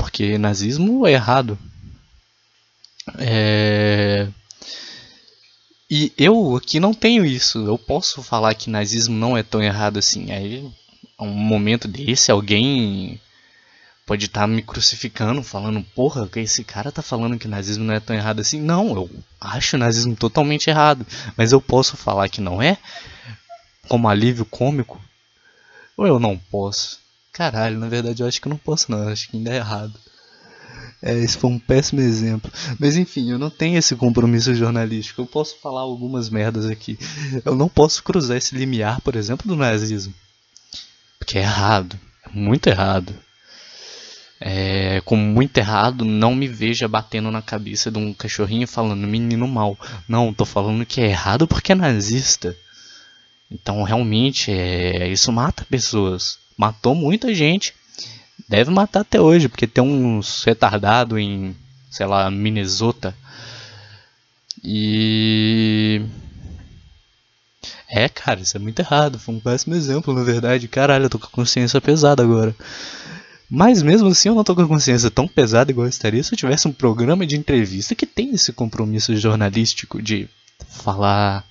Porque 0.00 0.38
nazismo 0.38 1.06
é 1.06 1.12
errado. 1.12 1.58
É... 3.18 4.28
E 5.90 6.12
eu 6.16 6.56
aqui 6.56 6.80
não 6.80 6.94
tenho 6.94 7.24
isso. 7.24 7.58
Eu 7.66 7.76
posso 7.76 8.22
falar 8.22 8.54
que 8.54 8.70
nazismo 8.70 9.14
não 9.14 9.36
é 9.36 9.42
tão 9.42 9.62
errado 9.62 9.98
assim. 9.98 10.32
Aí 10.32 10.66
um 11.18 11.28
momento 11.28 11.86
desse, 11.86 12.30
alguém 12.30 13.20
pode 14.06 14.24
estar 14.24 14.40
tá 14.40 14.46
me 14.46 14.62
crucificando, 14.62 15.42
falando, 15.42 15.84
porra, 15.94 16.26
que 16.26 16.40
esse 16.40 16.64
cara 16.64 16.90
tá 16.90 17.02
falando 17.02 17.38
que 17.38 17.46
nazismo 17.46 17.84
não 17.84 17.94
é 17.94 18.00
tão 18.00 18.16
errado 18.16 18.40
assim. 18.40 18.58
Não, 18.58 18.94
eu 18.94 19.10
acho 19.38 19.76
o 19.76 19.78
nazismo 19.78 20.16
totalmente 20.16 20.70
errado, 20.70 21.06
mas 21.36 21.52
eu 21.52 21.60
posso 21.60 21.96
falar 21.96 22.28
que 22.28 22.40
não 22.40 22.62
é 22.62 22.78
como 23.86 24.08
alívio 24.08 24.46
cômico? 24.46 25.00
Ou 25.96 26.06
eu 26.06 26.18
não 26.18 26.38
posso? 26.38 26.98
Caralho, 27.32 27.78
na 27.78 27.88
verdade 27.88 28.22
eu 28.22 28.26
acho 28.26 28.40
que 28.40 28.48
eu 28.48 28.50
não 28.50 28.58
posso 28.58 28.90
não, 28.90 28.98
eu 29.02 29.08
acho 29.08 29.28
que 29.28 29.36
ainda 29.36 29.52
é 29.52 29.56
errado. 29.56 29.98
É, 31.02 31.14
esse 31.14 31.38
foi 31.38 31.48
um 31.48 31.58
péssimo 31.58 32.00
exemplo. 32.00 32.50
Mas 32.78 32.96
enfim, 32.96 33.30
eu 33.30 33.38
não 33.38 33.48
tenho 33.48 33.78
esse 33.78 33.96
compromisso 33.96 34.54
jornalístico. 34.54 35.22
Eu 35.22 35.26
posso 35.26 35.58
falar 35.58 35.80
algumas 35.80 36.28
merdas 36.28 36.66
aqui. 36.66 36.98
Eu 37.44 37.56
não 37.56 37.68
posso 37.68 38.02
cruzar 38.02 38.36
esse 38.36 38.54
limiar, 38.54 39.00
por 39.00 39.16
exemplo, 39.16 39.48
do 39.48 39.56
nazismo. 39.56 40.12
Porque 41.18 41.38
é 41.38 41.42
errado. 41.42 41.98
É 42.26 42.28
muito 42.30 42.66
errado. 42.68 43.14
É, 44.42 45.02
como 45.04 45.22
muito 45.22 45.56
errado, 45.58 46.04
não 46.04 46.34
me 46.34 46.48
veja 46.48 46.88
batendo 46.88 47.30
na 47.30 47.42
cabeça 47.42 47.90
de 47.90 47.98
um 47.98 48.12
cachorrinho 48.12 48.66
falando 48.66 49.06
menino 49.06 49.46
mal. 49.46 49.78
Não, 50.08 50.34
tô 50.34 50.44
falando 50.44 50.86
que 50.86 51.00
é 51.00 51.08
errado 51.08 51.46
porque 51.46 51.72
é 51.72 51.74
nazista. 51.74 52.56
Então 53.50 53.82
realmente 53.82 54.50
é, 54.50 55.08
isso 55.08 55.32
mata 55.32 55.66
pessoas. 55.68 56.39
Matou 56.60 56.94
muita 56.94 57.34
gente. 57.34 57.72
Deve 58.46 58.70
matar 58.70 59.00
até 59.00 59.18
hoje, 59.18 59.48
porque 59.48 59.66
tem 59.66 59.82
uns 59.82 60.44
retardado 60.44 61.18
em, 61.18 61.56
sei 61.90 62.04
lá, 62.04 62.30
Minnesota. 62.30 63.16
E 64.62 66.02
é, 67.88 68.10
cara, 68.10 68.40
isso 68.40 68.58
é 68.58 68.60
muito 68.60 68.78
errado. 68.78 69.18
Foi 69.18 69.34
um 69.34 69.40
péssimo 69.40 69.74
exemplo, 69.74 70.12
na 70.12 70.22
verdade. 70.22 70.68
Caralho, 70.68 71.06
eu 71.06 71.08
tô 71.08 71.18
com 71.18 71.28
a 71.28 71.30
consciência 71.30 71.80
pesada 71.80 72.22
agora. 72.22 72.54
Mas 73.48 73.80
mesmo 73.82 74.08
assim 74.08 74.28
eu 74.28 74.34
não 74.34 74.44
tô 74.44 74.54
com 74.54 74.60
a 74.60 74.68
consciência 74.68 75.10
tão 75.10 75.26
pesada 75.26 75.70
igual 75.70 75.86
eu 75.86 75.90
estaria 75.90 76.22
se 76.22 76.34
eu 76.34 76.36
tivesse 76.36 76.68
um 76.68 76.72
programa 76.72 77.26
de 77.26 77.38
entrevista 77.38 77.94
que 77.94 78.04
tem 78.04 78.34
esse 78.34 78.52
compromisso 78.52 79.16
jornalístico 79.16 80.02
de 80.02 80.28
falar 80.68 81.42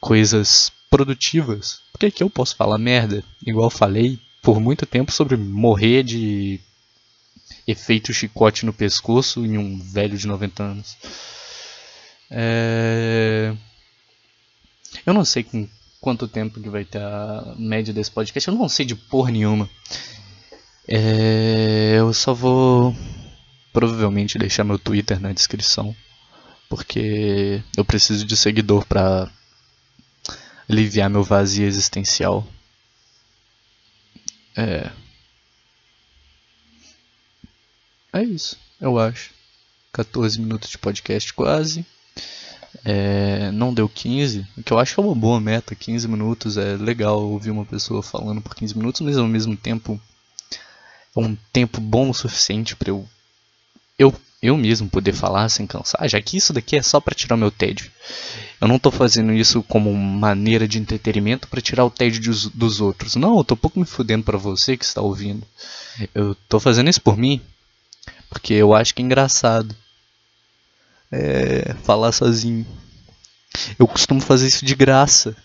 coisas 0.00 0.72
produtivas. 0.96 1.80
Porque 1.92 2.06
aqui 2.06 2.22
eu 2.22 2.30
posso 2.30 2.56
falar 2.56 2.78
merda, 2.78 3.22
igual 3.46 3.68
falei 3.68 4.18
por 4.42 4.58
muito 4.58 4.86
tempo 4.86 5.12
sobre 5.12 5.36
morrer 5.36 6.02
de 6.02 6.58
efeito 7.66 8.14
chicote 8.14 8.64
no 8.64 8.72
pescoço 8.72 9.44
em 9.44 9.58
um 9.58 9.78
velho 9.78 10.16
de 10.16 10.26
90 10.26 10.62
anos. 10.62 10.96
É... 12.30 13.54
Eu 15.04 15.12
não 15.12 15.24
sei 15.24 15.42
com 15.44 15.68
quanto 16.00 16.26
tempo 16.26 16.60
que 16.60 16.70
vai 16.70 16.84
ter 16.84 17.02
a 17.02 17.54
média 17.58 17.92
desse 17.92 18.10
podcast. 18.10 18.48
Eu 18.48 18.54
não 18.54 18.68
sei 18.68 18.86
de 18.86 18.94
porra 18.94 19.30
nenhuma. 19.30 19.68
É, 20.88 21.96
eu 21.98 22.12
só 22.14 22.32
vou 22.32 22.96
provavelmente 23.70 24.38
deixar 24.38 24.64
meu 24.64 24.78
Twitter 24.78 25.20
na 25.20 25.32
descrição. 25.32 25.94
Porque 26.70 27.62
eu 27.76 27.84
preciso 27.84 28.24
de 28.24 28.36
seguidor 28.36 28.86
pra 28.86 29.30
aliviar 30.68 31.08
meu 31.08 31.22
vazio 31.22 31.66
existencial. 31.66 32.46
É. 34.56 34.90
É 38.12 38.22
isso, 38.22 38.58
eu 38.80 38.98
acho. 38.98 39.30
14 39.92 40.40
minutos 40.40 40.70
de 40.70 40.78
podcast 40.78 41.32
quase. 41.32 41.84
É, 42.84 43.50
não 43.52 43.72
deu 43.72 43.88
15, 43.88 44.46
o 44.56 44.62
que 44.62 44.72
eu 44.72 44.78
acho 44.78 44.94
que 44.94 45.00
é 45.00 45.02
uma 45.02 45.14
boa 45.14 45.40
meta, 45.40 45.74
15 45.74 46.06
minutos, 46.08 46.56
é 46.56 46.76
legal 46.76 47.22
ouvir 47.22 47.50
uma 47.50 47.64
pessoa 47.64 48.02
falando 48.02 48.40
por 48.40 48.54
15 48.54 48.76
minutos, 48.76 49.00
mas 49.00 49.16
ao 49.16 49.26
mesmo 49.26 49.56
tempo 49.56 50.00
é 51.16 51.20
um 51.20 51.36
tempo 51.52 51.80
bom 51.80 52.10
o 52.10 52.14
suficiente 52.14 52.76
para 52.76 52.90
eu, 52.90 53.08
eu 53.98 54.14
eu 54.46 54.56
mesmo 54.56 54.88
poder 54.88 55.12
falar 55.12 55.48
sem 55.48 55.66
cansar, 55.66 56.08
já 56.08 56.20
que 56.20 56.36
isso 56.36 56.52
daqui 56.52 56.76
é 56.76 56.82
só 56.82 57.00
para 57.00 57.14
tirar 57.14 57.36
meu 57.36 57.50
tédio. 57.50 57.90
Eu 58.60 58.68
não 58.68 58.76
estou 58.76 58.90
fazendo 58.90 59.32
isso 59.32 59.62
como 59.62 59.92
maneira 59.92 60.66
de 60.66 60.78
entretenimento 60.78 61.46
para 61.48 61.60
tirar 61.60 61.84
o 61.84 61.90
tédio 61.90 62.22
dos, 62.22 62.46
dos, 62.48 62.80
outros. 62.80 63.14
Não, 63.16 63.36
eu 63.36 63.44
tô 63.44 63.56
pouco 63.56 63.78
me 63.78 63.84
fudendo 63.84 64.24
para 64.24 64.38
você 64.38 64.76
que 64.76 64.84
está 64.84 65.02
ouvindo. 65.02 65.46
Eu 66.14 66.32
estou 66.32 66.58
fazendo 66.58 66.88
isso 66.88 67.00
por 67.00 67.16
mim, 67.16 67.40
porque 68.30 68.54
eu 68.54 68.74
acho 68.74 68.94
que 68.94 69.02
é 69.02 69.04
engraçado 69.04 69.74
é, 71.12 71.74
falar 71.82 72.12
sozinho. 72.12 72.66
Eu 73.78 73.86
costumo 73.86 74.20
fazer 74.20 74.46
isso 74.46 74.64
de 74.64 74.74
graça. 74.74 75.36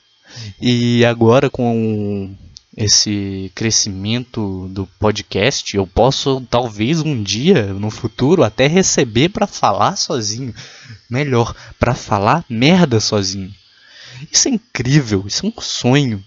E 0.61 1.03
agora 1.03 1.49
com 1.49 2.33
esse 2.75 3.51
crescimento 3.53 4.67
do 4.69 4.87
podcast, 4.99 5.75
eu 5.75 5.85
posso 5.85 6.41
talvez 6.49 7.01
um 7.01 7.21
dia 7.21 7.73
no 7.73 7.89
futuro 7.89 8.43
até 8.43 8.65
receber 8.67 9.29
para 9.29 9.45
falar 9.45 9.95
sozinho. 9.97 10.53
Melhor, 11.09 11.53
para 11.77 11.93
falar 11.93 12.45
merda 12.49 12.99
sozinho. 12.99 13.53
Isso 14.31 14.47
é 14.47 14.51
incrível, 14.51 15.25
isso 15.27 15.45
é 15.45 15.49
um 15.49 15.61
sonho. 15.61 16.23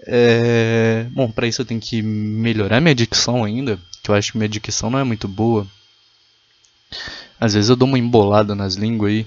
É... 0.00 1.06
Bom, 1.10 1.30
para 1.30 1.46
isso 1.46 1.62
eu 1.62 1.66
tenho 1.66 1.80
que 1.80 2.02
melhorar 2.02 2.80
minha 2.80 2.94
dicção 2.94 3.44
ainda, 3.44 3.78
que 4.02 4.10
eu 4.10 4.14
acho 4.14 4.32
que 4.32 4.38
minha 4.38 4.48
dicção 4.48 4.90
não 4.90 4.98
é 4.98 5.04
muito 5.04 5.26
boa. 5.26 5.66
Às 7.38 7.54
vezes 7.54 7.70
eu 7.70 7.76
dou 7.76 7.88
uma 7.88 7.98
embolada 7.98 8.54
nas 8.54 8.74
línguas 8.74 9.12
aí. 9.12 9.26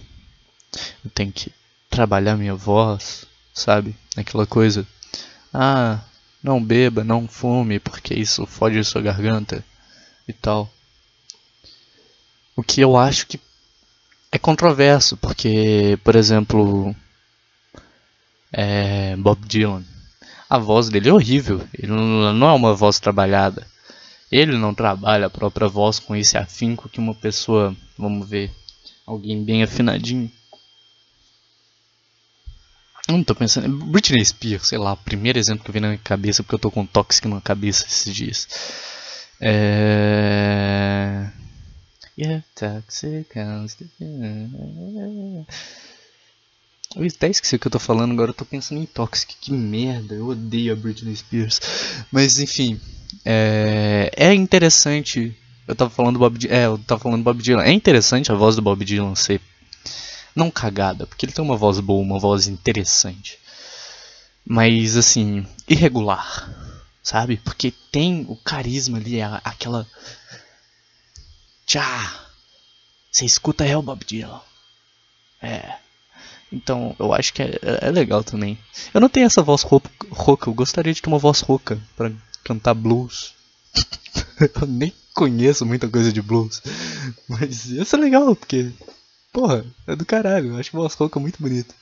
Eu 1.04 1.10
tenho 1.10 1.32
que 1.32 1.52
trabalhar 1.90 2.38
minha 2.38 2.54
voz. 2.54 3.26
sabe? 3.54 3.96
Aquela 4.16 4.46
coisa. 4.46 4.86
Ah, 5.54 6.00
não 6.42 6.64
beba, 6.64 7.04
não 7.04 7.28
fume, 7.28 7.80
porque 7.80 8.14
isso 8.14 8.46
fode 8.46 8.84
sua 8.84 9.02
garganta 9.02 9.64
e 10.28 10.34
tal. 10.34 10.70
O 12.56 12.64
que 12.64 12.82
eu 12.82 12.98
acho 12.98 13.28
que 13.28 13.40
é 14.32 14.40
controverso, 14.40 15.16
porque, 15.18 15.98
por 16.04 16.16
exemplo, 16.16 16.96
é 18.52 19.16
Bob 19.16 19.46
Dylan. 19.48 19.84
A 20.50 20.58
voz 20.58 20.90
dele 20.90 21.10
é 21.10 21.14
horrível, 21.14 21.68
ele 21.74 21.92
não 21.92 22.50
é 22.50 22.54
uma 22.54 22.74
voz 22.74 23.00
trabalhada. 23.00 23.66
Ele 24.32 24.58
não 24.58 24.74
trabalha 24.74 25.28
a 25.28 25.30
própria 25.30 25.68
voz 25.68 26.00
com 26.00 26.16
esse 26.16 26.38
afinco 26.38 26.90
que 26.90 27.00
uma 27.00 27.14
pessoa, 27.14 27.76
vamos 27.98 28.28
ver, 28.28 28.52
alguém 29.06 29.44
bem 29.44 29.62
afinadinho. 29.62 30.32
Não 33.14 33.24
tô 33.24 33.36
pensando. 33.36 33.70
Britney 33.86 34.26
Spears, 34.26 34.68
sei 34.68 34.80
lá, 34.80 34.94
o 34.94 34.98
primeiro 34.98 35.38
exemplo 35.38 35.64
que 35.64 35.72
vi 35.72 35.80
na 35.80 35.90
minha 35.90 36.00
cabeça, 36.04 36.42
porque 36.42 36.56
eu 36.56 36.60
tô 36.60 36.72
com 36.72 36.84
tóxico 36.84 37.28
na 37.28 37.40
cabeça 37.40 37.86
esses 37.86 38.14
dias. 38.14 38.48
É. 39.40 41.30
Yeah, 42.18 42.44
toxic. 42.56 43.30
Eu 46.96 47.06
até 47.08 47.30
esqueci 47.30 47.56
o 47.56 47.60
que 47.60 47.68
eu 47.68 47.72
tô 47.72 47.80
falando, 47.80 48.14
agora 48.14 48.32
eu 48.32 48.36
tô 48.36 48.46
pensando 48.46 48.82
em 48.82 48.86
Toxic. 48.86 49.36
Que 49.40 49.52
merda, 49.52 50.16
eu 50.16 50.30
odeio 50.30 50.74
a 50.74 50.76
Britney 50.76 51.16
Spears. 51.16 51.60
Mas 52.12 52.40
enfim, 52.40 52.80
é, 53.24 54.12
é 54.16 54.34
interessante. 54.34 55.36
Eu 55.68 55.76
tava 55.76 55.92
falando 55.92 56.14
do 56.14 56.20
Bob 56.20 56.38
Dylan. 56.38 56.54
É, 56.56 56.66
eu 56.66 56.78
tava 56.80 57.02
falando 57.02 57.22
do 57.22 57.24
Bob 57.24 57.42
Dylan. 57.42 57.64
É 57.64 57.72
interessante 57.72 58.32
a 58.32 58.36
voz 58.36 58.56
do 58.56 58.62
Bob 58.62 58.84
Dylan 58.84 59.16
ser 59.16 59.40
não 60.36 60.52
cagada, 60.52 61.06
porque 61.06 61.26
ele 61.26 61.34
tem 61.34 61.44
uma 61.44 61.58
voz 61.58 61.80
boa, 61.80 62.02
uma 62.02 62.20
voz 62.20 62.48
interessante. 62.48 63.40
Mas 64.46 64.98
assim, 64.98 65.46
irregular, 65.68 66.50
sabe? 67.02 67.38
Porque 67.38 67.72
tem 67.92 68.26
o 68.28 68.36
carisma 68.36 68.98
ali, 68.98 69.22
aquela. 69.22 69.88
Tchá! 71.66 72.24
Você 73.12 73.26
escuta 73.26 73.66
é 73.66 73.78
o 73.78 73.82
Bob 73.82 74.04
Dylan. 74.04 74.42
É. 75.42 75.76
Então, 76.52 76.96
eu 77.00 77.14
acho 77.14 77.34
que 77.34 77.42
é, 77.42 77.60
é, 77.82 77.92
legal 77.92 78.24
também. 78.24 78.58
Eu 78.94 79.02
não 79.02 79.10
tenho 79.10 79.26
essa 79.26 79.42
voz 79.42 79.64
rouca, 79.64 80.50
eu 80.50 80.54
gostaria 80.54 80.94
de 80.94 81.02
ter 81.02 81.10
uma 81.10 81.18
voz 81.18 81.42
rouca 81.42 81.80
para 81.96 82.12
cantar 82.44 82.74
blues. 82.74 83.34
eu 84.40 84.68
nem 84.68 84.94
conheço 85.14 85.66
muita 85.66 85.88
coisa 85.88 86.12
de 86.14 86.22
blues. 86.22 86.62
Mas 87.28 87.66
isso 87.66 87.96
é 87.96 88.00
legal, 88.00 88.36
porque. 88.36 88.72
Porra, 89.34 89.66
é 89.88 89.96
do 89.96 90.06
caralho. 90.06 90.52
Eu 90.54 90.58
acho 90.58 90.72
voz 90.72 90.94
rouca 90.94 91.20
muito 91.20 91.42
bonita. 91.42 91.76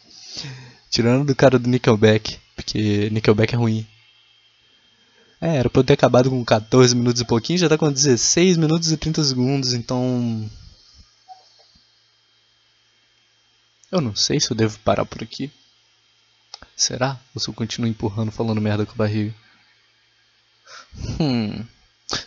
Tirando 0.90 1.26
do 1.26 1.36
cara 1.36 1.60
do 1.60 1.70
Nickelback, 1.70 2.40
porque 2.56 3.10
Nickelback 3.12 3.54
é 3.54 3.58
ruim. 3.58 3.86
É, 5.40 5.58
era 5.58 5.70
pra 5.70 5.82
eu 5.82 5.84
ter 5.84 5.94
acabado 5.94 6.30
com 6.30 6.44
14 6.46 6.96
minutos 6.96 7.22
e 7.22 7.26
pouquinho, 7.26 7.60
já 7.60 7.68
tá 7.68 7.78
com 7.78 7.92
16 7.92 8.58
minutos 8.58 8.92
e 8.92 8.98
30 8.98 9.24
segundos, 9.24 9.74
então 9.74 10.50
Eu 13.92 14.00
não 14.00 14.16
sei 14.16 14.40
se 14.40 14.50
eu 14.50 14.56
devo 14.56 14.80
parar 14.80 15.06
por 15.06 15.22
aqui. 15.22 15.52
Será? 16.78 17.20
Ou 17.36 17.42
se 17.42 17.50
eu 17.50 17.54
continuo 17.54 17.90
empurrando, 17.90 18.32
falando 18.32 18.62
merda 18.62 18.86
com 18.86 18.94
a 18.94 18.96
barriga? 18.96 19.36
Hum. 21.20 21.66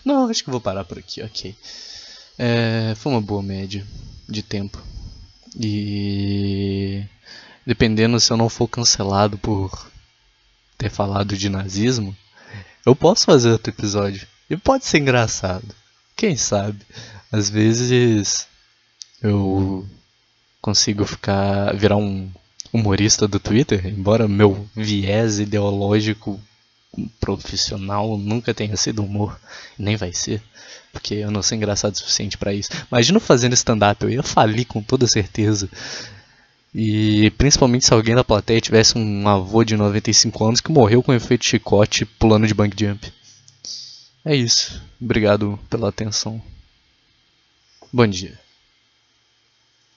Não, 0.04 0.28
acho 0.28 0.44
que 0.44 0.50
vou 0.50 0.60
parar 0.60 0.84
por 0.84 0.98
aqui, 0.98 1.22
ok. 1.22 1.56
É, 2.38 2.94
foi 2.96 3.12
uma 3.12 3.20
boa 3.20 3.42
média 3.42 3.86
de 4.28 4.42
tempo. 4.42 4.82
E. 5.58 7.04
Dependendo 7.66 8.20
se 8.20 8.30
eu 8.30 8.36
não 8.36 8.48
for 8.48 8.68
cancelado 8.68 9.38
por 9.38 9.90
ter 10.76 10.90
falado 10.90 11.36
de 11.36 11.48
nazismo, 11.48 12.14
eu 12.84 12.94
posso 12.94 13.24
fazer 13.24 13.50
outro 13.50 13.72
episódio. 13.72 14.26
E 14.50 14.56
pode 14.56 14.84
ser 14.84 14.98
engraçado. 14.98 15.74
Quem 16.16 16.36
sabe? 16.36 16.80
Às 17.32 17.48
vezes 17.48 18.46
eu 19.22 19.86
consigo 20.60 21.04
ficar 21.04 21.74
virar 21.74 21.96
um 21.96 22.30
humorista 22.72 23.26
do 23.26 23.40
Twitter, 23.40 23.86
embora 23.86 24.28
meu 24.28 24.68
viés 24.74 25.38
ideológico 25.38 26.40
profissional 27.20 28.16
nunca 28.16 28.54
tenha 28.54 28.76
sido 28.76 29.04
humor, 29.04 29.38
nem 29.78 29.96
vai 29.96 30.12
ser, 30.12 30.42
porque 30.92 31.14
eu 31.14 31.30
não 31.30 31.42
sou 31.42 31.56
engraçado 31.56 31.94
o 31.94 31.98
suficiente 31.98 32.38
para 32.38 32.54
isso. 32.54 32.70
Imagina 32.90 33.20
fazendo 33.20 33.54
stand-up, 33.54 34.02
eu 34.02 34.10
ia 34.10 34.22
falir 34.22 34.66
com 34.66 34.82
toda 34.82 35.06
certeza. 35.06 35.68
E 36.74 37.30
principalmente 37.38 37.86
se 37.86 37.94
alguém 37.94 38.14
da 38.14 38.24
plateia 38.24 38.60
tivesse 38.60 38.98
um 38.98 39.28
avô 39.28 39.62
de 39.62 39.76
95 39.76 40.44
anos 40.44 40.60
que 40.60 40.72
morreu 40.72 41.02
com 41.02 41.14
efeito 41.14 41.44
chicote 41.44 42.04
pulando 42.04 42.46
de 42.46 42.54
bang 42.54 42.74
jump. 42.76 43.12
É 44.24 44.34
isso. 44.34 44.82
Obrigado 45.00 45.58
pela 45.70 45.88
atenção. 45.88 46.42
Bom 47.92 48.06
dia. 48.06 48.43